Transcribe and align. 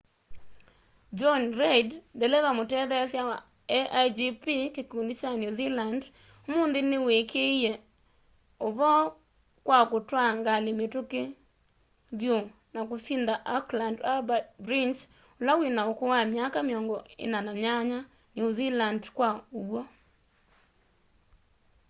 jonny 1.17 1.49
reid 1.61 1.89
ndeleva 2.15 2.51
mũtetheesya 2.57 3.21
wa 3.29 3.37
a1gp 3.79 4.45
kĩkũndĩ 4.75 5.13
kya 5.19 5.31
new 5.41 5.51
zealand 5.59 6.01
ũmũnthĩ 6.49 6.81
nĩwĩkĩĩe 6.91 7.73
ũvoo 8.67 9.05
kwa 9.65 9.79
kũtwaa 9.91 10.31
ngalĩ 10.39 10.71
mĩtũkĩ 10.79 11.21
vyũ 12.19 12.37
na 12.73 12.81
kũsĩnda 12.89 13.33
auckland 13.55 13.97
harbour 14.07 14.43
bridge 14.65 15.01
ũla 15.39 15.53
wĩna 15.59 15.81
ũkũũ 15.91 16.05
wa 16.13 16.19
myaka 16.33 16.59
48 16.61 17.99
new 18.37 18.49
zealand 18.57 19.01
kwa 19.17 19.29
ũw'o 19.59 19.81